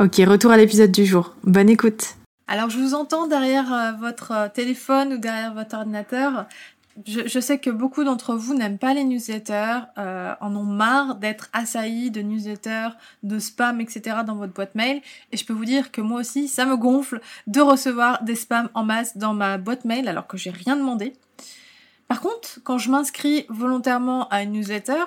[0.00, 1.34] Ok, retour à l'épisode du jour.
[1.44, 2.16] Bonne écoute.
[2.48, 6.46] Alors je vous entends derrière euh, votre euh, téléphone ou derrière votre ordinateur.
[7.06, 11.48] Je, sais que beaucoup d'entre vous n'aiment pas les newsletters, euh, en ont marre d'être
[11.54, 12.90] assaillis de newsletters,
[13.22, 14.16] de spam, etc.
[14.26, 15.00] dans votre boîte mail.
[15.30, 18.68] Et je peux vous dire que moi aussi, ça me gonfle de recevoir des spams
[18.74, 21.14] en masse dans ma boîte mail alors que j'ai rien demandé.
[22.08, 25.04] Par contre, quand je m'inscris volontairement à une newsletter,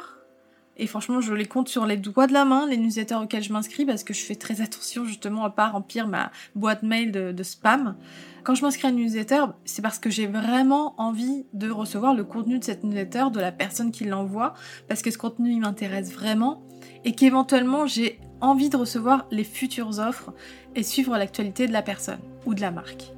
[0.78, 3.54] et franchement, je les compte sur les doigts de la main, les newsletters auxquels je
[3.54, 7.44] m'inscris, parce que je fais très attention justement à pas remplir ma boîte mail de,
[7.44, 7.96] spam.
[8.44, 12.24] Quand je m'inscris à une newsletter, c'est parce que j'ai vraiment envie de recevoir le
[12.24, 14.54] contenu de cette newsletter, de la personne qui l'envoie,
[14.88, 16.62] parce que ce contenu il m'intéresse vraiment,
[17.06, 20.34] et qu'éventuellement j'ai envie de recevoir les futures offres
[20.76, 23.15] et suivre l'actualité de la personne ou de la marque.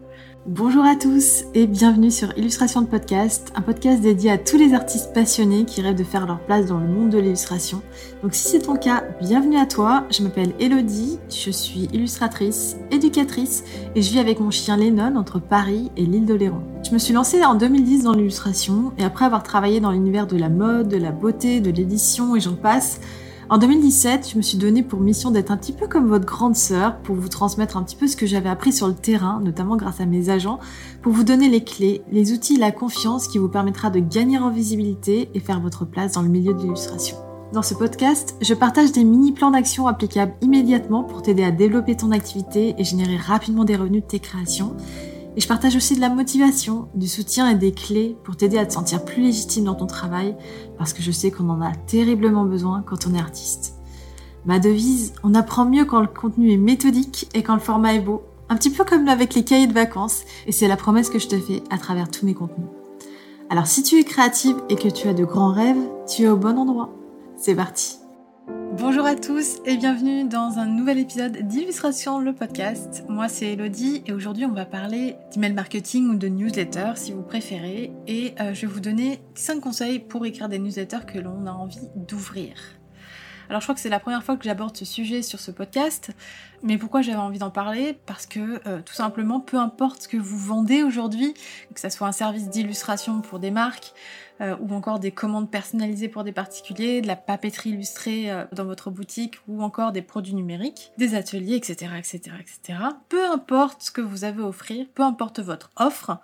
[0.47, 4.73] Bonjour à tous et bienvenue sur Illustration de podcast, un podcast dédié à tous les
[4.73, 7.81] artistes passionnés qui rêvent de faire leur place dans le monde de l'illustration.
[8.23, 10.05] Donc si c'est ton cas, bienvenue à toi.
[10.09, 15.39] Je m'appelle Elodie, je suis illustratrice, éducatrice et je vis avec mon chien Lennon entre
[15.39, 16.61] Paris et l'île de Léron.
[16.81, 20.37] Je me suis lancée en 2010 dans l'illustration et après avoir travaillé dans l'univers de
[20.37, 23.01] la mode, de la beauté, de l'édition et j'en passe,
[23.49, 26.55] en 2017, je me suis donné pour mission d'être un petit peu comme votre grande
[26.55, 29.77] sœur pour vous transmettre un petit peu ce que j'avais appris sur le terrain, notamment
[29.77, 30.59] grâce à mes agents,
[31.01, 34.49] pour vous donner les clés, les outils, la confiance qui vous permettra de gagner en
[34.49, 37.15] visibilité et faire votre place dans le milieu de l'illustration.
[37.53, 41.95] Dans ce podcast, je partage des mini plans d'action applicables immédiatement pour t'aider à développer
[41.95, 44.75] ton activité et générer rapidement des revenus de tes créations
[45.37, 48.65] et je partage aussi de la motivation, du soutien et des clés pour t'aider à
[48.65, 50.35] te sentir plus légitime dans ton travail,
[50.79, 53.75] parce que je sais qu'on en a terriblement besoin quand on est artiste.
[54.47, 57.99] Ma devise, on apprend mieux quand le contenu est méthodique et quand le format est
[57.99, 58.23] beau.
[58.49, 61.27] Un petit peu comme avec les cahiers de vacances, et c'est la promesse que je
[61.27, 62.67] te fais à travers tous mes contenus.
[63.51, 65.77] Alors si tu es créative et que tu as de grands rêves,
[66.07, 66.89] tu es au bon endroit.
[67.35, 67.96] C'est parti
[68.73, 73.03] Bonjour à tous et bienvenue dans un nouvel épisode d'Illustration le podcast.
[73.07, 77.23] Moi c'est Elodie et aujourd'hui on va parler d'email marketing ou de newsletter si vous
[77.23, 81.45] préférez et euh, je vais vous donner 5 conseils pour écrire des newsletters que l'on
[81.47, 82.53] a envie d'ouvrir.
[83.49, 86.11] Alors je crois que c'est la première fois que j'aborde ce sujet sur ce podcast,
[86.63, 87.97] mais pourquoi j'avais envie d'en parler?
[88.05, 91.33] Parce que euh, tout simplement, peu importe ce que vous vendez aujourd'hui,
[91.73, 93.93] que ce soit un service d'illustration pour des marques,
[94.41, 98.65] euh, ou encore des commandes personnalisées pour des particuliers, de la papeterie illustrée euh, dans
[98.65, 102.79] votre boutique, ou encore des produits numériques, des ateliers, etc., etc., etc.
[103.09, 106.19] Peu importe ce que vous avez à offrir, peu importe votre offre,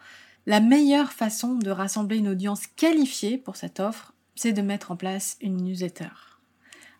[0.45, 4.95] la meilleure façon de rassembler une audience qualifiée pour cette offre, c'est de mettre en
[4.95, 6.32] place une newsletter.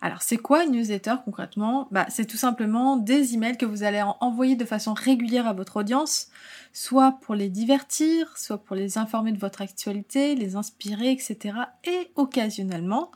[0.04, 1.88] Alors, c'est quoi une newsletter concrètement?
[1.90, 5.78] Bah, C'est tout simplement des emails que vous allez envoyer de façon régulière à votre
[5.78, 6.28] audience,
[6.74, 11.56] soit pour les divertir, soit pour les informer de votre actualité, les inspirer, etc.
[11.84, 13.12] Et occasionnellement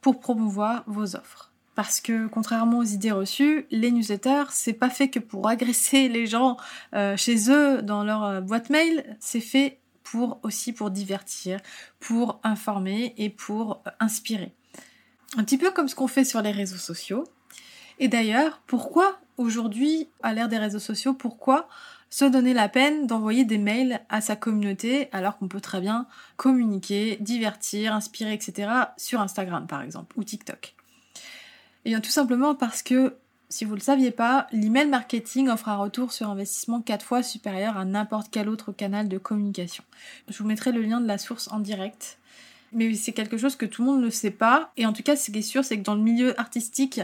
[0.00, 1.50] pour promouvoir vos offres.
[1.74, 6.28] Parce que contrairement aux idées reçues, les newsletters, c'est pas fait que pour agresser les
[6.28, 6.56] gens
[6.94, 11.58] euh, chez eux dans leur euh, boîte mail, c'est fait pour aussi pour divertir,
[11.98, 14.54] pour informer et pour euh, inspirer.
[15.36, 17.24] Un petit peu comme ce qu'on fait sur les réseaux sociaux.
[17.98, 21.68] Et d'ailleurs, pourquoi aujourd'hui, à l'ère des réseaux sociaux, pourquoi
[22.10, 26.06] se donner la peine d'envoyer des mails à sa communauté alors qu'on peut très bien
[26.36, 28.70] communiquer, divertir, inspirer, etc.
[28.96, 30.74] sur Instagram par exemple ou TikTok?
[31.84, 33.16] Et bien tout simplement parce que
[33.48, 37.22] si vous ne le saviez pas, l'email marketing offre un retour sur investissement 4 fois
[37.22, 39.84] supérieur à n'importe quel autre canal de communication.
[40.28, 42.18] Je vous mettrai le lien de la source en direct
[42.76, 44.70] mais c'est quelque chose que tout le monde ne sait pas.
[44.76, 47.00] Et en tout cas, ce qui est sûr, c'est que dans le milieu artistique,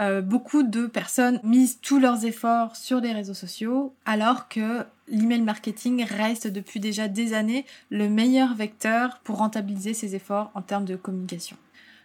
[0.00, 5.42] euh, beaucoup de personnes misent tous leurs efforts sur les réseaux sociaux, alors que l'email
[5.42, 10.84] marketing reste depuis déjà des années le meilleur vecteur pour rentabiliser ses efforts en termes
[10.84, 11.56] de communication.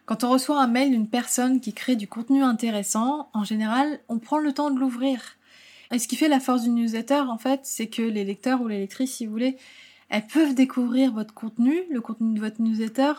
[0.05, 4.19] Quand on reçoit un mail d'une personne qui crée du contenu intéressant, en général, on
[4.19, 5.35] prend le temps de l'ouvrir.
[5.91, 8.67] Et ce qui fait la force du newsletter, en fait, c'est que les lecteurs ou
[8.67, 9.57] les lectrices, si vous voulez,
[10.09, 13.13] elles peuvent découvrir votre contenu, le contenu de votre newsletter,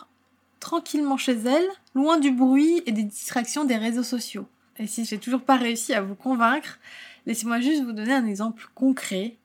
[0.58, 4.46] tranquillement chez elles, loin du bruit et des distractions des réseaux sociaux.
[4.78, 6.78] Et si j'ai toujours pas réussi à vous convaincre,
[7.26, 9.36] laissez-moi juste vous donner un exemple concret.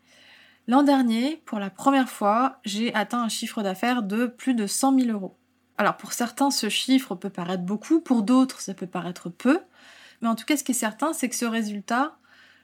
[0.67, 4.99] L'an dernier, pour la première fois, j'ai atteint un chiffre d'affaires de plus de 100
[4.99, 5.35] 000 euros.
[5.77, 9.59] Alors pour certains, ce chiffre peut paraître beaucoup, pour d'autres, ça peut paraître peu.
[10.21, 12.17] Mais en tout cas, ce qui est certain, c'est que ce résultat,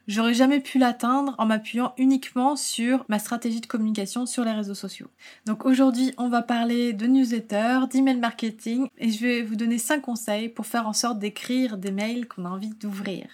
[0.07, 4.75] j'aurais jamais pu l'atteindre en m'appuyant uniquement sur ma stratégie de communication sur les réseaux
[4.75, 5.07] sociaux.
[5.45, 10.01] Donc aujourd'hui, on va parler de newsletter, d'email marketing et je vais vous donner 5
[10.01, 13.27] conseils pour faire en sorte d'écrire des mails qu'on a envie d'ouvrir.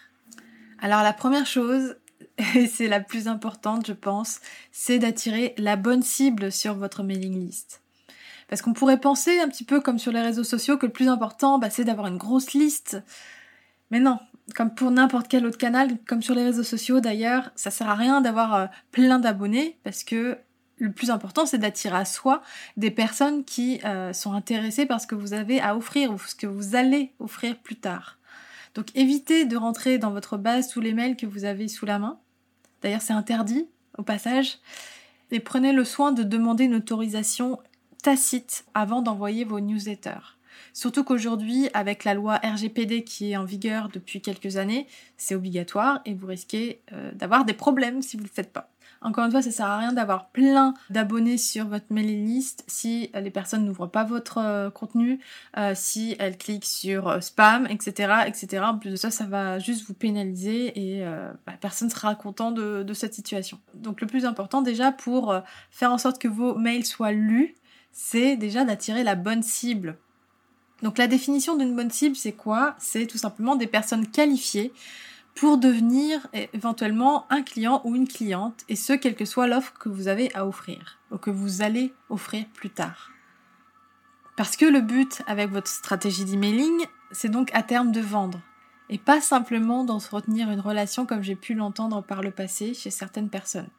[0.80, 1.96] Alors la première chose,
[2.56, 4.40] et c'est la plus importante je pense,
[4.72, 7.81] c'est d'attirer la bonne cible sur votre mailing list.
[8.48, 11.10] Parce qu'on pourrait penser un petit peu comme sur les réseaux sociaux que le plus
[11.10, 13.04] important, bah, c'est d'avoir une grosse liste.
[13.92, 14.20] Mais non,
[14.56, 17.96] comme pour n'importe quel autre canal, comme sur les réseaux sociaux d'ailleurs, ça sert à
[17.96, 20.38] rien d'avoir euh, plein d'abonnés parce que
[20.78, 22.42] le plus important c'est d'attirer à soi
[22.78, 26.36] des personnes qui euh, sont intéressées par ce que vous avez à offrir ou ce
[26.36, 28.18] que vous allez offrir plus tard.
[28.76, 32.00] Donc évitez de rentrer dans votre base tous les mails que vous avez sous la
[32.00, 32.20] main.
[32.82, 33.68] D'ailleurs c'est interdit
[33.98, 34.60] au passage.
[35.32, 37.60] Et prenez le soin de demander une autorisation
[38.02, 40.37] tacite avant d'envoyer vos newsletters.
[40.77, 44.85] Surtout qu'aujourd'hui, avec la loi RGPD qui est en vigueur depuis quelques années,
[45.18, 48.69] c'est obligatoire et vous risquez euh, d'avoir des problèmes si vous ne le faites pas.
[49.01, 53.09] Encore une fois, ça sert à rien d'avoir plein d'abonnés sur votre mailing list si
[53.15, 55.19] euh, les personnes n'ouvrent pas votre euh, contenu,
[55.74, 58.65] si elles cliquent sur spam, etc., etc.
[58.68, 61.03] En plus de ça, ça va juste vous pénaliser et
[61.47, 63.59] bah, personne sera content de, cette situation.
[63.74, 65.35] Donc le plus important déjà pour
[65.71, 67.56] faire en sorte que vos mails soient lus,
[67.91, 69.97] c'est déjà d'attirer la bonne cible
[70.83, 72.75] donc la définition d'une bonne cible, c'est quoi?
[72.77, 74.74] C'est tout simplement des personnes qualifiées
[75.33, 79.88] pour devenir éventuellement un client ou une cliente, et ce, quelle que soit l'offre que
[79.88, 83.12] vous avez à offrir, ou que vous allez offrir plus tard.
[84.35, 88.39] Parce que le but avec votre stratégie d'emailing, c'est donc à terme de vendre,
[88.89, 93.29] et pas simplement d'entretenir une relation comme j'ai pu l'entendre par le passé chez certaines
[93.29, 93.69] personnes.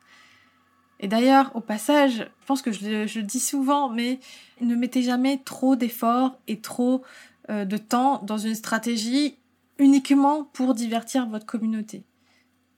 [1.01, 4.19] Et d'ailleurs, au passage, je pense que je le, dis souvent, mais
[4.61, 7.03] ne mettez jamais trop d'efforts et trop
[7.51, 9.37] euh, de temps dans une stratégie
[9.79, 12.05] uniquement pour divertir votre communauté.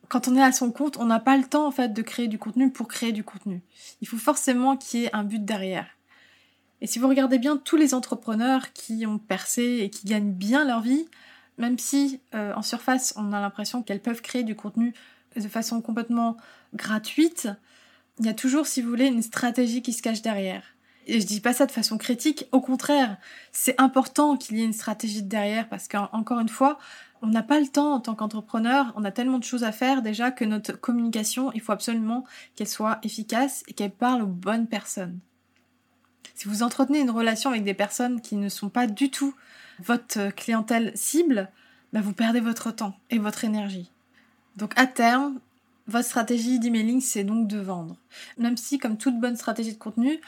[0.08, 2.28] Quand on est à son compte, on n'a pas le temps en fait de créer
[2.28, 3.62] du contenu pour créer du contenu.
[4.00, 5.87] Il faut forcément qu'il y ait un but derrière.
[6.82, 10.64] Et si vous regardez bien tous les entrepreneurs qui ont percé et qui gagnent bien
[10.64, 11.06] leur vie,
[11.58, 14.94] même si euh, en surface on a l'impression qu'elles peuvent créer du contenu
[15.37, 16.37] de façon complètement
[16.75, 17.49] gratuite,
[18.20, 20.62] il y a toujours, si vous voulez, une stratégie qui se cache derrière.
[21.06, 23.17] Et je dis pas ça de façon critique, au contraire,
[23.50, 26.78] c'est important qu'il y ait une stratégie derrière parce qu'encore une fois,
[27.22, 30.02] on n'a pas le temps en tant qu'entrepreneur, on a tellement de choses à faire
[30.02, 32.25] déjà que notre communication, il faut absolument
[32.55, 35.19] qu'elle soit efficace et qu'elle parle aux bonnes personnes.
[36.34, 39.34] Si vous entretenez une relation avec des personnes qui ne sont pas du tout
[39.82, 41.50] votre clientèle cible,
[41.93, 43.90] bah vous perdez votre temps et votre énergie.
[44.56, 45.40] Donc à terme,
[45.91, 47.97] votre stratégie d'emailing, c'est donc de vendre.
[48.39, 50.21] Même si, comme toute bonne stratégie de contenu,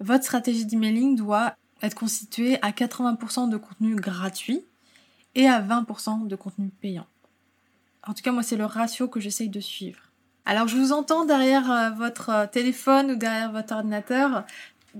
[0.00, 4.64] votre stratégie d'emailing doit être constituée à 80% de contenu gratuit
[5.34, 7.06] et à 20% de contenu payant.
[8.06, 10.00] En tout cas, moi, c'est le ratio que j'essaye de suivre.
[10.46, 14.44] Alors, je vous entends derrière euh, votre téléphone ou derrière votre ordinateur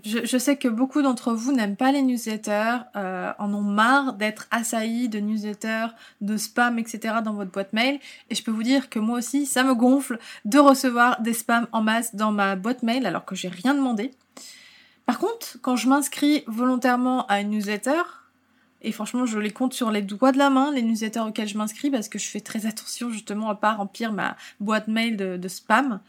[0.04, 4.46] je, sais que beaucoup d'entre vous n'aiment pas les newsletters, euh, en ont marre d'être
[4.50, 5.88] assaillis de newsletters,
[6.20, 7.16] de spam, etc.
[7.24, 7.98] dans votre boîte mail.
[8.28, 11.66] Et je peux vous dire que moi aussi, ça me gonfle de recevoir des spams
[11.72, 14.12] en masse dans ma boîte mail alors que j'ai rien demandé.
[15.06, 18.02] Par contre, quand je m'inscris volontairement à une newsletter,
[18.82, 21.58] et franchement, je les compte sur les doigts de la main, les newsletters auxquels je
[21.58, 25.36] m'inscris, parce que je fais très attention justement à pas remplir ma boîte mail de,
[25.36, 26.00] de spam.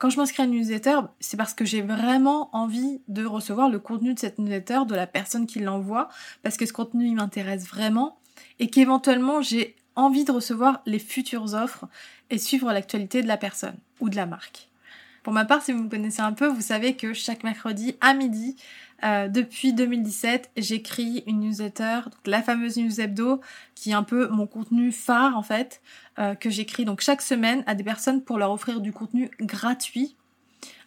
[0.00, 3.78] Quand je m'inscris à une newsletter, c'est parce que j'ai vraiment envie de recevoir le
[3.78, 6.08] contenu de cette newsletter de la personne qui l'envoie,
[6.42, 8.18] parce que ce contenu m'intéresse vraiment,
[8.60, 11.84] et qu'éventuellement j'ai envie de recevoir les futures offres
[12.30, 14.70] et suivre l'actualité de la personne ou de la marque.
[15.22, 18.14] Pour ma part, si vous me connaissez un peu, vous savez que chaque mercredi à
[18.14, 18.56] midi,
[19.04, 23.40] euh, depuis 2017, j'écris une newsletter, donc la fameuse news hebdo,
[23.74, 25.80] qui est un peu mon contenu phare en fait,
[26.18, 30.16] euh, que j'écris donc chaque semaine à des personnes pour leur offrir du contenu gratuit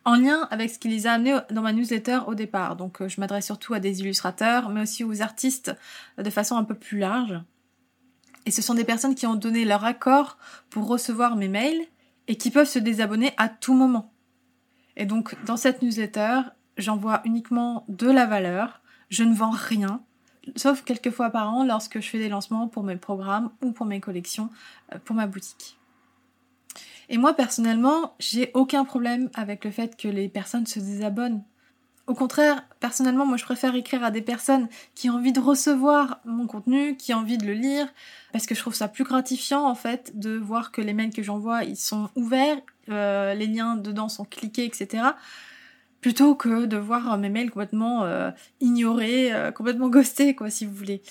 [0.06, 2.76] en lien avec ce qui les a amenés dans ma newsletter au départ.
[2.76, 5.76] Donc euh, je m'adresse surtout à des illustrateurs, mais aussi aux artistes
[6.18, 7.42] de façon un peu plus large.
[8.46, 10.38] Et ce sont des personnes qui ont donné leur accord
[10.70, 11.82] pour recevoir mes mails
[12.28, 14.14] et qui peuvent se désabonner à tout moment.
[14.98, 16.42] Et donc dans cette newsletter,
[16.78, 20.02] j'envoie uniquement de la valeur, je ne vends rien,
[20.56, 23.86] sauf quelques fois par an lorsque je fais des lancements pour mes programmes ou pour
[23.86, 24.50] mes collections
[24.94, 25.78] euh, pour ma boutique.
[27.10, 31.44] Et moi personnellement, j'ai aucun problème avec le fait que les personnes se désabonnent.
[32.06, 36.20] Au contraire, personnellement, moi je préfère écrire à des personnes qui ont envie de recevoir
[36.26, 37.88] mon contenu, qui ont envie de le lire,
[38.34, 41.24] parce que je trouve ça plus gratifiant en fait de voir que les mails que
[41.24, 45.04] j'envoie ils sont ouverts, euh, les liens dedans sont cliqués, etc.
[46.04, 48.30] Plutôt que de voir mes mails complètement euh,
[48.60, 51.02] ignorés, euh, complètement ghostés, quoi, si vous voulez.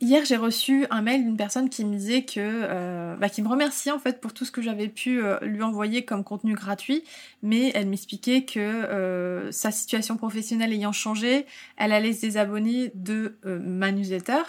[0.00, 3.48] Hier, j'ai reçu un mail d'une personne qui me disait que, euh, bah, qui me
[3.48, 7.04] remerciait en fait pour tout ce que j'avais pu lui envoyer comme contenu gratuit,
[7.42, 11.44] mais elle m'expliquait que sa situation professionnelle ayant changé,
[11.76, 14.42] elle allait se désabonner de ma newsletter,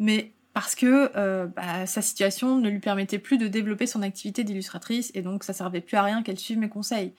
[0.00, 1.12] mais parce que
[1.48, 5.52] bah, sa situation ne lui permettait plus de développer son activité d'illustratrice et donc ça
[5.52, 7.12] servait plus à rien qu'elle suive mes conseils.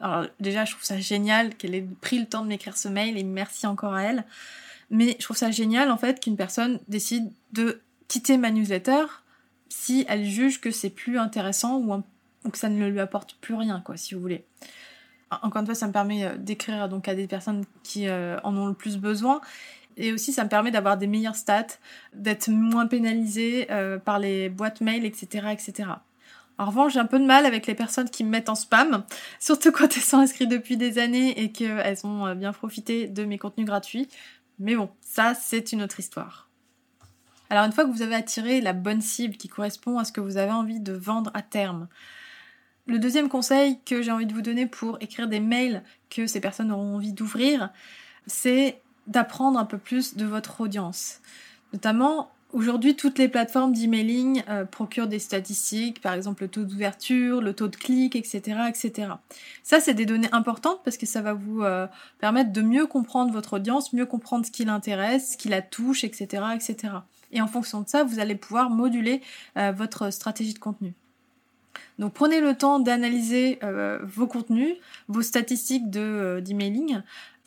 [0.00, 3.16] Alors déjà, je trouve ça génial qu'elle ait pris le temps de m'écrire ce mail
[3.16, 4.24] et merci encore à elle.
[4.90, 9.06] Mais je trouve ça génial en fait qu'une personne décide de quitter ma newsletter
[9.70, 13.80] si elle juge que c'est plus intéressant ou, que ça ne lui apporte plus rien,
[13.80, 14.44] quoi, si vous voulez.
[15.30, 18.54] Encore une fois, ça me permet euh, d'écrire donc à des personnes qui euh, en
[18.54, 19.40] ont le plus besoin.
[19.96, 21.66] Et aussi, ça me permet d'avoir des meilleures stats,
[22.14, 25.90] d'être moins pénalisée euh, par les boîtes mail, etc., etc.
[26.58, 29.04] En revanche, j'ai un peu de mal avec les personnes qui me mettent en spam,
[29.40, 33.38] surtout quand elles sont inscrites depuis des années et qu'elles ont bien profité de mes
[33.38, 34.08] contenus gratuits.
[34.58, 36.48] Mais bon, ça, c'est une autre histoire.
[37.50, 40.22] Alors une fois que vous avez attiré la bonne cible qui correspond à ce que
[40.22, 41.86] vous avez envie de vendre à terme,
[42.86, 46.40] le deuxième conseil que j'ai envie de vous donner pour écrire des mails que ces
[46.40, 47.70] personnes auront envie d'ouvrir,
[48.26, 51.20] c'est d'apprendre un peu plus de votre audience.
[51.72, 57.40] Notamment Aujourd'hui, toutes les plateformes d'emailing euh, procurent des statistiques, par exemple le taux d'ouverture,
[57.40, 59.12] le taux de clic, etc., etc.
[59.62, 61.86] Ça, c'est des données importantes parce que ça va vous euh,
[62.18, 66.04] permettre de mieux comprendre votre audience, mieux comprendre ce qui l'intéresse, ce qui la touche,
[66.04, 66.76] etc., etc.
[67.30, 69.22] Et en fonction de ça, vous allez pouvoir moduler
[69.56, 70.92] euh, votre stratégie de contenu.
[71.98, 73.58] Donc prenez le temps d'analyser
[74.02, 74.74] vos contenus,
[75.08, 77.02] vos statistiques de d'emailing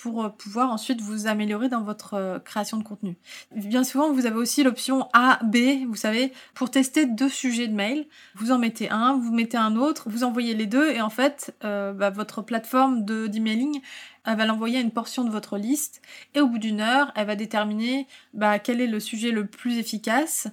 [0.05, 3.17] pour euh, pouvoir ensuite vous améliorer dans votre euh, création de contenu.
[3.55, 7.73] Bien souvent, vous avez aussi l'option A, B, vous savez, pour tester deux sujets de
[7.73, 8.05] mail.
[8.35, 11.55] Vous en mettez un, vous mettez un autre, vous envoyez les deux et en fait,
[11.63, 13.81] euh, bah, votre plateforme de d'emailing,
[14.27, 16.03] elle va l'envoyer à une portion de votre liste
[16.35, 19.79] et au bout d'une heure, elle va déterminer bah, quel est le sujet le plus
[19.79, 20.47] efficace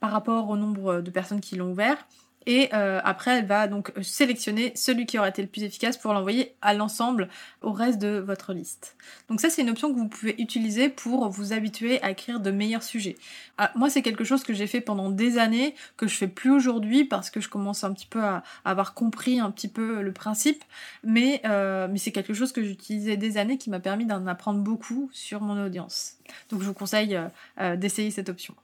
[0.00, 2.06] par rapport au nombre de personnes qui l'ont ouvert
[2.46, 6.12] et euh, après, elle va donc sélectionner celui qui aura été le plus efficace pour
[6.12, 7.28] l'envoyer à l'ensemble,
[7.62, 8.96] au reste de votre liste.
[9.28, 12.50] Donc ça, c'est une option que vous pouvez utiliser pour vous habituer à écrire de
[12.50, 13.16] meilleurs sujets.
[13.58, 16.50] Ah, moi, c'est quelque chose que j'ai fait pendant des années, que je fais plus
[16.50, 20.12] aujourd'hui parce que je commence un petit peu à, avoir compris un petit peu le
[20.12, 20.64] principe,
[21.02, 25.08] mais, euh, c'est quelque chose que j'utilisais des années qui m'a permis d'en apprendre beaucoup
[25.12, 26.18] sur mon audience.
[26.50, 27.18] Donc je vous conseille
[27.60, 28.54] euh, d'essayer cette option.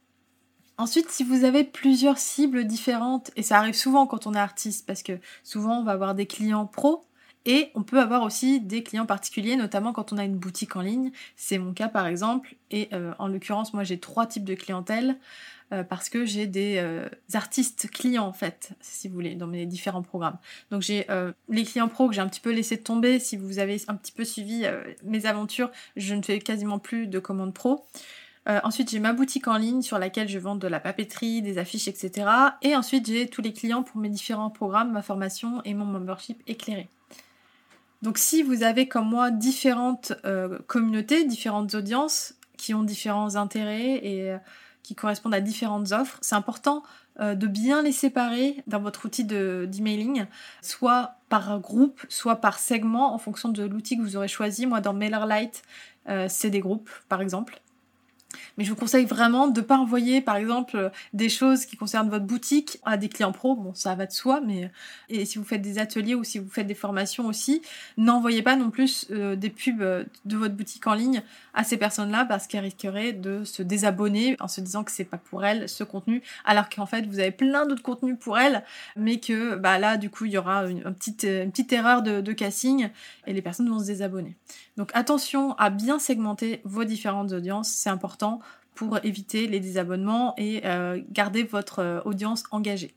[0.80, 4.86] Ensuite, si vous avez plusieurs cibles différentes, et ça arrive souvent quand on est artiste,
[4.86, 5.12] parce que
[5.44, 7.04] souvent on va avoir des clients pros,
[7.44, 10.80] et on peut avoir aussi des clients particuliers, notamment quand on a une boutique en
[10.80, 11.12] ligne.
[11.36, 15.18] C'est mon cas par exemple, et euh, en l'occurrence, moi j'ai trois types de clientèle.
[15.72, 19.66] Euh, parce que j'ai des euh, artistes clients en fait, si vous voulez, dans mes
[19.66, 20.38] différents programmes.
[20.72, 21.06] Donc j'ai
[21.48, 23.20] les clients pros que j'ai un petit peu laissé tomber.
[23.20, 24.64] Si vous avez un petit peu suivi
[25.04, 27.84] mes aventures, je ne fais quasiment plus de commandes pro.
[28.48, 31.58] Euh, ensuite, j'ai ma boutique en ligne sur laquelle je vends de la papeterie, des
[31.58, 32.26] affiches, etc.
[32.62, 36.42] Et ensuite, j'ai tous les clients pour mes différents programmes, ma formation et mon membership
[36.46, 36.88] éclairé.
[38.02, 44.00] Donc si vous avez comme moi différentes euh, communautés, différentes audiences qui ont différents intérêts
[44.02, 44.38] et euh,
[44.82, 46.82] qui correspondent à différentes offres, c'est important
[47.18, 50.24] de bien les séparer dans votre outil d'emailing,
[50.62, 54.64] soit par groupe, soit par segment en fonction de l'outil que vous aurez choisi.
[54.64, 55.62] Moi dans MailerLite,
[56.28, 57.60] c'est des groupes par exemple.
[58.56, 62.10] Mais je vous conseille vraiment de ne pas envoyer, par exemple, des choses qui concernent
[62.10, 63.56] votre boutique à des clients pro.
[63.56, 64.70] Bon, ça va de soi, mais
[65.24, 67.62] si vous faites des ateliers ou si vous faites des formations aussi,
[67.96, 71.22] n'envoyez pas non plus euh, des pubs de votre boutique en ligne
[71.54, 75.18] à ces personnes-là parce qu'elles risqueraient de se désabonner en se disant que c'est pas
[75.18, 78.64] pour elles ce contenu, alors qu'en fait vous avez plein d'autres contenus pour elles,
[78.96, 82.90] mais que bah là du coup il y aura une, petite, erreur de casting
[83.26, 84.36] et les personnes vont se désabonner.
[84.80, 88.40] Donc attention à bien segmenter vos différentes audiences, c'est important
[88.74, 92.94] pour éviter les désabonnements et euh, garder votre euh, audience engagée.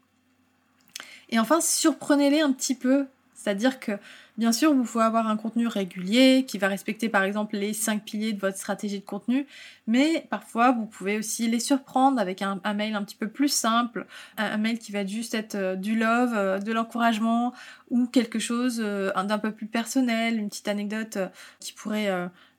[1.30, 3.08] Et enfin, surprenez-les un petit peu
[3.44, 3.92] c'est-à-dire que,
[4.38, 8.06] bien sûr, vous pouvez avoir un contenu régulier qui va respecter, par exemple, les cinq
[8.06, 9.46] piliers de votre stratégie de contenu,
[9.86, 14.08] mais parfois, vous pouvez aussi les surprendre avec un, mail un petit peu plus simple,
[14.38, 17.54] un, mail qui va juste être euh, du love, euh, de l'encouragement,
[17.90, 21.18] ou quelque chose euh, d'un peu plus personnel, une petite anecdote
[21.60, 22.10] qui pourrait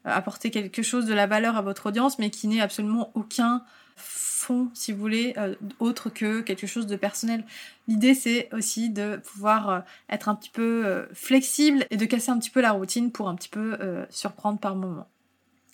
[0.04, 3.64] apporter quelque chose de la valeur à votre audience, mais qui n'ait absolument aucun
[3.96, 7.44] fond, si vous voulez, euh, autre que quelque chose de personnel.
[7.88, 12.30] L'idée, c'est aussi de pouvoir euh, être un petit peu euh, flexible et de casser
[12.30, 13.78] un petit peu la routine pour un petit peu
[14.10, 15.08] surprendre par moment.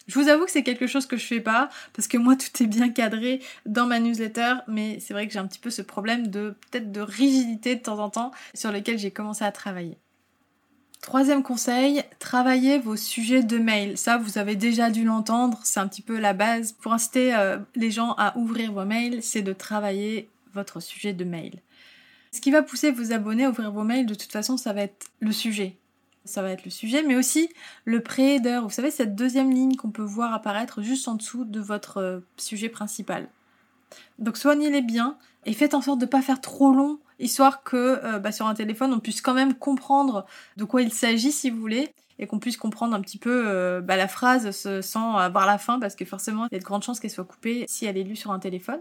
[0.06, 2.62] Je vous avoue que c'est quelque chose que je fais pas parce que moi tout
[2.62, 5.82] est bien cadré dans ma newsletter, mais c'est vrai que j'ai un petit peu ce
[5.82, 9.98] problème de peut-être de rigidité de temps en temps sur lequel j'ai commencé à travailler.
[11.00, 13.96] Troisième conseil, travaillez vos sujets de mail.
[13.96, 16.72] Ça, vous avez déjà dû l'entendre, c'est un petit peu la base.
[16.72, 21.24] Pour inciter euh, les gens à ouvrir vos mails, c'est de travailler votre sujet de
[21.24, 21.60] mail.
[22.32, 24.82] Ce qui va pousser vos abonnés à ouvrir vos mails, de toute façon, ça va
[24.82, 25.76] être le sujet.
[26.26, 27.48] Ça va être le sujet, mais aussi
[27.86, 28.60] le pré-header.
[28.62, 32.20] Vous savez, cette deuxième ligne qu'on peut voir apparaître juste en dessous de votre euh,
[32.36, 33.28] sujet principal.
[34.18, 35.16] Donc soignez-les bien
[35.46, 38.46] et faites en sorte de ne pas faire trop long histoire que euh, bah, sur
[38.46, 42.26] un téléphone, on puisse quand même comprendre de quoi il s'agit, si vous voulez, et
[42.26, 44.50] qu'on puisse comprendre un petit peu euh, bah, la phrase
[44.80, 47.24] sans avoir la fin, parce que forcément, il y a de grandes chances qu'elle soit
[47.24, 48.80] coupée si elle est lue sur un téléphone.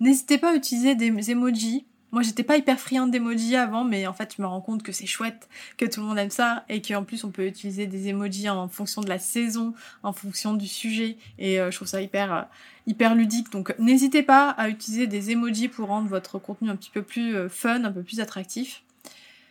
[0.00, 4.12] N'hésitez pas à utiliser des emojis moi, j'étais pas hyper friande d'emojis avant, mais en
[4.12, 6.82] fait, je me rends compte que c'est chouette, que tout le monde aime ça, et
[6.82, 10.68] qu'en plus, on peut utiliser des emojis en fonction de la saison, en fonction du
[10.68, 12.42] sujet, et euh, je trouve ça hyper, euh,
[12.86, 13.50] hyper ludique.
[13.50, 17.34] Donc, n'hésitez pas à utiliser des emojis pour rendre votre contenu un petit peu plus
[17.34, 18.82] euh, fun, un peu plus attractif.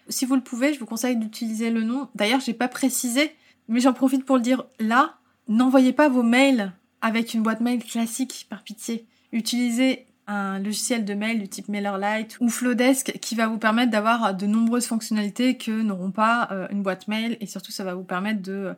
[0.09, 2.09] Si vous le pouvez, je vous conseille d'utiliser le nom.
[2.13, 3.35] D'ailleurs, j'ai pas précisé,
[3.69, 5.15] mais j'en profite pour le dire là.
[5.47, 9.07] N'envoyez pas vos mails avec une boîte mail classique, par pitié.
[9.31, 14.33] Utilisez un logiciel de mail du type MailerLite ou Flowdesk qui va vous permettre d'avoir
[14.33, 18.03] de nombreuses fonctionnalités que n'auront pas euh, une boîte mail et surtout ça va vous
[18.03, 18.73] permettre de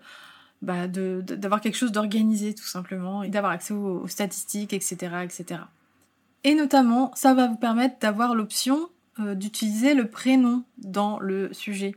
[0.63, 5.59] bah, d'avoir quelque chose d'organisé tout simplement et d'avoir accès aux, statistiques, etc., etc.
[6.45, 11.95] Et notamment, ça va vous permettre d'avoir l'option euh, d'utiliser le prénom dans le sujet.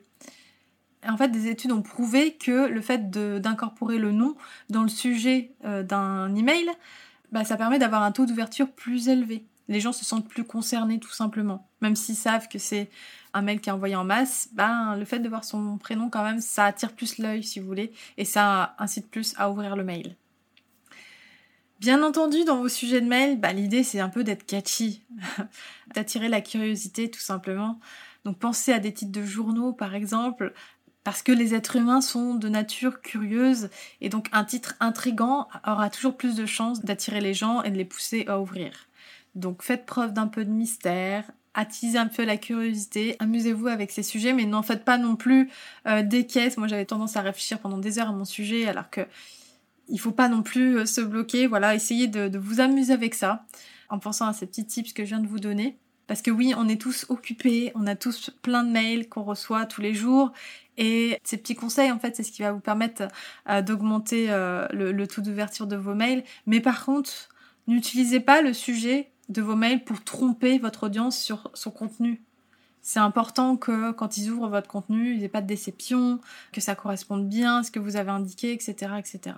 [1.08, 4.34] en fait, des études ont prouvé que le fait d'incorporer le nom
[4.68, 6.68] dans le sujet euh, d'un email,
[7.32, 9.44] bah, ça permet d'avoir un taux d'ouverture plus élevé.
[9.68, 11.68] Les gens se sentent plus concernés tout simplement.
[11.80, 12.88] Même s'ils savent que c'est
[13.34, 16.22] un mail qui est envoyé en masse, ben, le fait de voir son prénom quand
[16.22, 19.84] même, ça attire plus l'œil si vous voulez, et ça incite plus à ouvrir le
[19.84, 20.16] mail.
[21.80, 25.02] Bien entendu, dans vos sujets de mail, bah, l'idée c'est un peu d'être catchy,
[25.94, 27.78] d'attirer la curiosité tout simplement.
[28.24, 30.54] Donc pensez à des titres de journaux par exemple,
[31.06, 35.88] parce que les êtres humains sont de nature curieuse et donc un titre intrigant aura
[35.88, 38.72] toujours plus de chances d'attirer les gens et de les pousser à ouvrir.
[39.36, 44.02] Donc faites preuve d'un peu de mystère, attisez un peu la curiosité, amusez-vous avec ces
[44.02, 45.48] sujets, mais n'en faites pas non plus
[45.86, 46.56] euh, des caisses.
[46.56, 49.02] Moi j'avais tendance à réfléchir pendant des heures à mon sujet alors que
[49.88, 51.46] il faut pas non plus euh, se bloquer.
[51.46, 53.46] Voilà, essayez de, de vous amuser avec ça
[53.90, 55.78] en pensant à ces petits tips que je viens de vous donner.
[56.06, 59.66] Parce que oui, on est tous occupés, on a tous plein de mails qu'on reçoit
[59.66, 60.32] tous les jours
[60.78, 63.08] et ces petits conseils, en fait, c'est ce qui va vous permettre
[63.48, 66.22] euh, d'augmenter euh, le, taux d'ouverture de vos mails.
[66.46, 67.10] Mais par contre,
[67.66, 72.22] n'utilisez pas le sujet de vos mails pour tromper votre audience sur son contenu.
[72.82, 76.20] C'est important que quand ils ouvrent votre contenu, il n'y ait pas de déception,
[76.52, 79.36] que ça corresponde bien à ce que vous avez indiqué, etc., etc.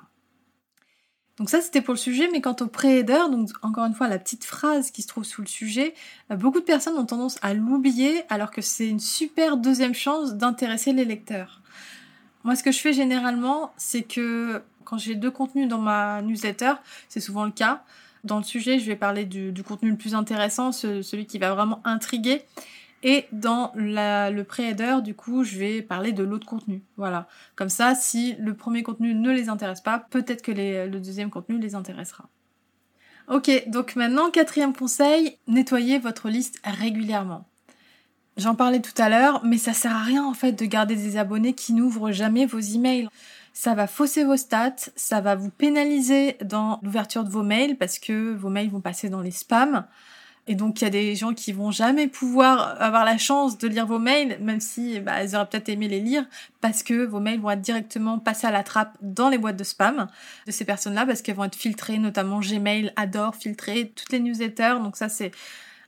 [1.38, 4.18] Donc ça c'était pour le sujet, mais quant au pré-header, donc encore une fois la
[4.18, 5.94] petite phrase qui se trouve sous le sujet,
[6.32, 10.34] euh, beaucoup de personnes ont tendance à l'oublier alors que c'est une super deuxième chance
[10.34, 11.60] d'intéresser les lecteurs.
[12.42, 16.72] Moi ce que je fais généralement, c'est que quand j'ai deux contenus dans ma newsletter,
[17.08, 17.84] c'est souvent le cas,
[18.24, 21.80] dans le sujet je vais parler du, contenu le plus intéressant, celui qui va vraiment
[21.84, 22.42] intriguer.
[23.02, 26.82] Et dans le pré-header, du coup, je vais parler de l'autre contenu.
[26.96, 27.28] Voilà.
[27.54, 31.58] Comme ça, si le premier contenu ne les intéresse pas, peut-être que le deuxième contenu
[31.58, 32.28] les intéressera.
[33.28, 37.46] Ok, donc maintenant, quatrième conseil, nettoyez votre liste régulièrement.
[38.38, 41.16] J'en parlais tout à l'heure, mais ça sert à rien en fait de garder des
[41.16, 43.08] abonnés qui n'ouvrent jamais vos emails.
[43.52, 47.98] Ça va fausser vos stats, ça va vous pénaliser dans l'ouverture de vos mails parce
[47.98, 49.84] que vos mails vont passer dans les spams.
[50.48, 53.68] Et donc il y a des gens qui vont jamais pouvoir avoir la chance de
[53.68, 56.24] lire vos mails, même si bah, elles auraient peut-être aimé les lire,
[56.62, 59.64] parce que vos mails vont être directement passés à la trappe dans les boîtes de
[59.64, 60.08] spam
[60.46, 64.76] de ces personnes-là, parce qu'elles vont être filtrées, notamment Gmail adore filtrer toutes les newsletters,
[64.82, 65.32] donc ça c'est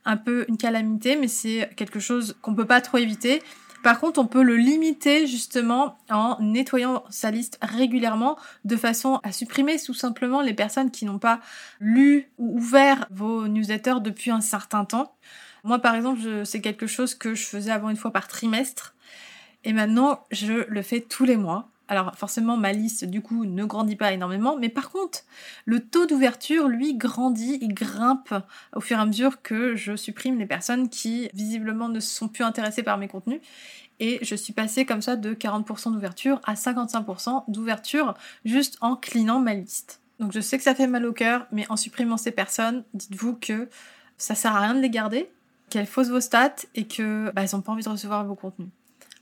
[0.05, 3.41] un peu une calamité, mais c'est quelque chose qu'on peut pas trop éviter.
[3.83, 9.31] Par contre, on peut le limiter justement en nettoyant sa liste régulièrement de façon à
[9.31, 11.39] supprimer tout simplement les personnes qui n'ont pas
[11.79, 15.15] lu ou ouvert vos newsletters depuis un certain temps.
[15.63, 18.95] Moi, par exemple, c'est quelque chose que je faisais avant une fois par trimestre.
[19.63, 21.70] Et maintenant, je le fais tous les mois.
[21.91, 25.25] Alors forcément, ma liste du coup ne grandit pas énormément, mais par contre,
[25.65, 28.33] le taux d'ouverture, lui, grandit et grimpe
[28.73, 32.45] au fur et à mesure que je supprime les personnes qui visiblement ne sont plus
[32.45, 33.41] intéressées par mes contenus.
[33.99, 38.13] Et je suis passée comme ça de 40% d'ouverture à 55% d'ouverture
[38.45, 39.99] juste en clinant ma liste.
[40.21, 43.35] Donc je sais que ça fait mal au cœur, mais en supprimant ces personnes, dites-vous
[43.35, 43.67] que
[44.17, 45.29] ça sert à rien de les garder,
[45.69, 48.69] qu'elles faussent vos stats et que bah, n'ont pas envie de recevoir vos contenus.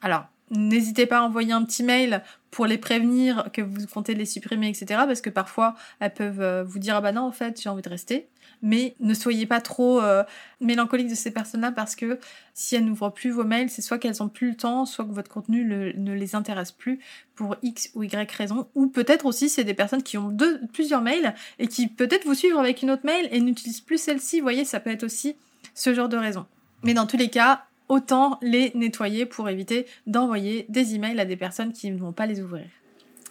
[0.03, 4.26] Alors, n'hésitez pas à envoyer un petit mail pour les prévenir que vous comptez les
[4.26, 5.02] supprimer, etc.
[5.06, 7.82] Parce que parfois, elles peuvent euh, vous dire, ah bah non, en fait, j'ai envie
[7.82, 8.28] de rester.
[8.62, 10.24] Mais ne soyez pas trop euh,
[10.60, 12.20] mélancolique de ces personnes-là parce que
[12.54, 15.12] si elles n'ouvrent plus vos mails, c'est soit qu'elles ont plus le temps, soit que
[15.12, 17.00] votre contenu ne les intéresse plus
[17.36, 18.68] pour X ou Y raison.
[18.76, 20.36] Ou peut-être aussi c'est des personnes qui ont
[20.74, 24.40] plusieurs mails et qui peut-être vous suivent avec une autre mail et n'utilisent plus celle-ci.
[24.40, 25.38] Vous voyez, ça peut être aussi
[25.74, 26.46] ce genre de raison.
[26.84, 31.36] Mais dans tous les cas, autant les nettoyer pour éviter d'envoyer des emails à des
[31.36, 32.67] personnes qui ne vont pas les ouvrir.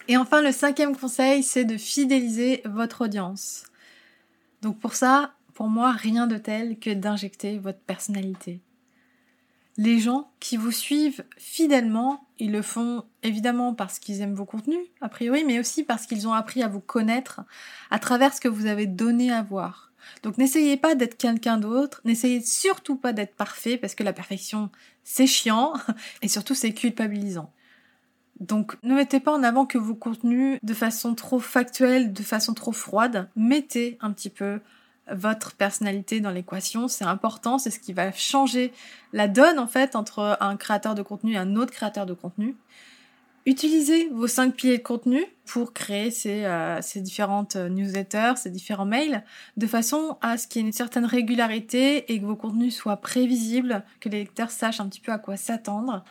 [0.07, 3.63] Et enfin, le cinquième conseil, c'est de fidéliser votre audience.
[4.61, 8.59] Donc pour ça, pour moi, rien de tel que d'injecter votre personnalité.
[9.77, 14.85] Les gens qui vous suivent fidèlement, ils le font évidemment parce qu'ils aiment vos contenus,
[14.99, 17.41] a priori, mais aussi parce qu'ils ont appris à vous connaître
[17.89, 19.88] à travers ce que vous avez donné à voir.
[20.23, 24.69] Donc n'essayez pas d'être quelqu'un d'autre, n'essayez surtout pas d'être parfait parce que la perfection
[25.03, 25.73] c'est chiant.
[26.21, 27.51] Et surtout c'est culpabilisant.
[28.39, 32.53] Donc ne mettez pas en avant que vos contenus de façon trop factuelle, de façon
[32.53, 34.59] trop froide, mettez un petit peu
[35.11, 38.71] votre personnalité dans l'équation, c'est important, c'est ce qui va changer
[39.11, 42.55] la donne en fait entre un créateur de contenu et un autre créateur de contenu.
[43.49, 48.85] Utilisez vos cinq piliers de contenu pour créer ces, euh, différentes euh, newsletters, ces différents
[48.85, 49.23] mails,
[49.57, 52.97] de façon à ce qu'il y ait une certaine régularité et que vos contenus soient
[52.97, 56.03] prévisibles, que les lecteurs sachent un petit peu à quoi s'attendre.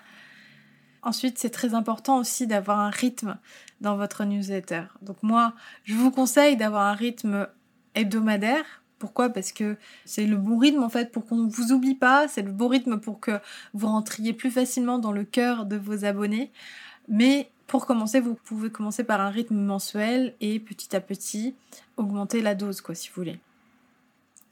[1.02, 3.38] Ensuite, c'est très important aussi d'avoir un rythme
[3.80, 4.82] dans votre newsletter.
[5.02, 7.46] Donc moi, je vous conseille d'avoir un rythme
[7.94, 8.82] hebdomadaire.
[8.98, 9.28] Pourquoi?
[9.28, 12.42] Parce que c'est le bon rythme en fait pour qu'on ne vous oublie pas, c'est
[12.42, 13.38] le bon rythme pour que
[13.74, 16.50] vous rentriez plus facilement dans le cœur de vos abonnés.
[17.08, 21.54] Mais pour commencer, vous pouvez commencer par un rythme mensuel et petit à petit
[21.96, 23.40] augmenter la dose, quoi, si vous voulez.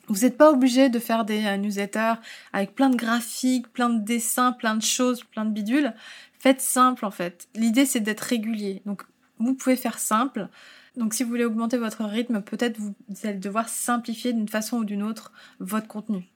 [0.09, 2.15] Vous n'êtes pas obligé de faire des euh, newsletters
[2.53, 5.95] avec plein de graphiques, plein de dessins, plein de choses, plein de bidules.
[6.39, 7.49] Faites simple en fait.
[7.55, 8.83] L'idée c'est d'être régulier.
[8.87, 9.03] Donc
[9.39, 10.49] vous pouvez faire simple.
[10.97, 14.85] Donc si vous voulez augmenter votre rythme, peut-être vous allez devoir simplifier d'une façon ou
[14.85, 16.29] d'une autre votre contenu.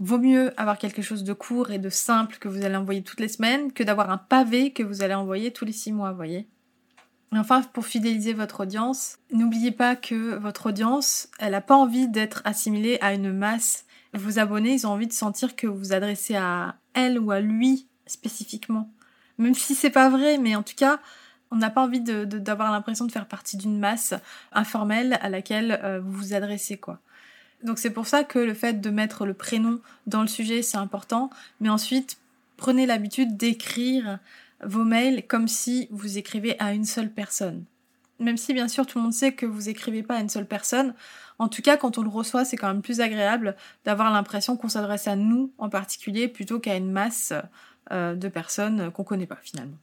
[0.00, 3.20] Vaut mieux avoir quelque chose de court et de simple que vous allez envoyer toutes
[3.20, 6.48] les semaines que d'avoir un pavé que vous allez envoyer tous les six mois, voyez.
[7.32, 12.42] enfin, pour fidéliser votre audience, n'oubliez pas que votre audience, elle n'a pas envie d'être
[12.44, 13.86] assimilée à une masse.
[14.14, 17.40] Vos abonnés, ils ont envie de sentir que vous vous adressez à elle ou à
[17.40, 18.92] lui spécifiquement.
[19.38, 21.00] Même si c'est pas vrai, mais en tout cas,
[21.50, 24.14] on n'a pas envie d'avoir l'impression de faire partie d'une masse
[24.52, 27.00] informelle à laquelle euh, vous vous adressez, quoi.
[27.64, 30.76] Donc c'est pour ça que le fait de mettre le prénom dans le sujet, c'est
[30.76, 31.30] important.
[31.60, 32.18] Mais ensuite,
[32.56, 34.18] prenez l'habitude d'écrire
[34.62, 37.64] vos mails comme si vous écrivez à une seule personne.
[38.20, 40.46] Même si bien sûr tout le monde sait que vous écrivez pas à une seule
[40.46, 40.94] personne,
[41.38, 44.68] en tout cas quand on le reçoit, c'est quand même plus agréable d'avoir l'impression qu'on
[44.68, 47.32] s'adresse à nous en particulier plutôt qu'à une masse
[47.90, 49.78] euh, de personnes qu'on connaît pas finalement.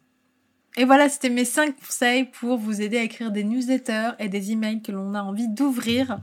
[0.78, 4.52] Et voilà, c'était mes 5 conseils pour vous aider à écrire des newsletters et des
[4.52, 6.20] emails que l'on a envie d'ouvrir.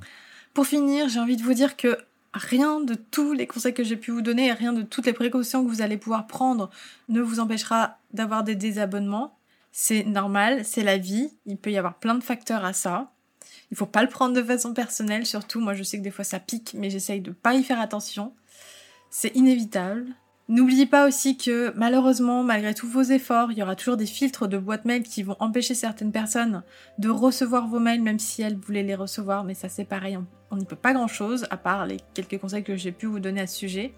[0.54, 1.98] Pour finir, j'ai envie de vous dire que
[2.34, 5.64] rien de tous les conseils que j'ai pu vous donner rien de toutes les précautions
[5.64, 6.70] que vous allez pouvoir prendre
[7.08, 9.38] ne vous empêchera d'avoir des désabonnements.
[9.72, 13.12] C'est normal, c'est la vie, il peut y avoir plein de facteurs à ça.
[13.70, 16.24] Il faut pas le prendre de façon personnelle, surtout moi je sais que des fois
[16.24, 18.32] ça pique, mais j'essaye de pas y faire attention.
[19.10, 20.06] C'est inévitable.
[20.50, 24.48] N'oubliez pas aussi que malheureusement, malgré tous vos efforts, il y aura toujours des filtres
[24.48, 26.62] de boîte mail qui vont empêcher certaines personnes
[26.98, 30.18] de recevoir vos mails même si elles voulaient les recevoir, mais ça c'est pareil,
[30.50, 33.20] on n'y peut pas grand chose à part les quelques conseils que j'ai pu vous
[33.20, 33.92] donner à ce sujet.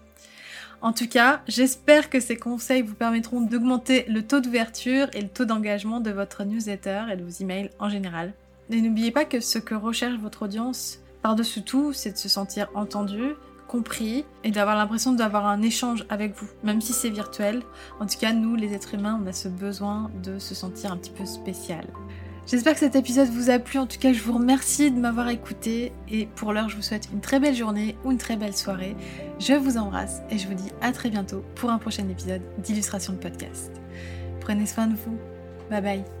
[0.81, 5.29] En tout cas, j'espère que ces conseils vous permettront d'augmenter le taux d'ouverture et le
[5.29, 8.33] taux d'engagement de votre newsletter et de vos emails en général.
[8.69, 12.67] Et n'oubliez pas que ce que recherche votre audience par-dessus tout, c'est de se sentir
[12.73, 13.35] entendu,
[13.71, 17.61] compris et d'avoir l'impression d'avoir un échange avec vous, même si c'est virtuel.
[18.01, 20.97] En tout cas, nous, les êtres humains, on a ce besoin de se sentir un
[20.97, 21.87] petit peu spécial.
[22.47, 23.79] J'espère que cet épisode vous a plu.
[23.79, 25.93] En tout cas, je vous remercie de m'avoir écouté.
[26.09, 28.95] Et pour l'heure, je vous souhaite une très belle journée ou une très belle soirée.
[29.39, 33.13] Je vous embrasse et je vous dis à très bientôt pour un prochain épisode d'Illustration
[33.13, 33.71] de podcast.
[34.41, 35.17] Prenez soin de vous.
[35.69, 36.20] Bye bye.